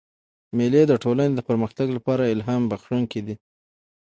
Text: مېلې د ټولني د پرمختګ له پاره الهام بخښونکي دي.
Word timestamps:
مېلې 0.57 0.83
د 0.87 0.93
ټولني 1.03 1.33
د 1.35 1.39
پرمختګ 1.49 1.87
له 1.95 1.99
پاره 2.05 2.25
الهام 2.33 2.63
بخښونکي 2.71 3.21
دي. 3.27 3.35